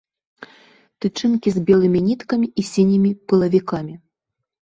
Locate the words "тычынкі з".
1.03-1.61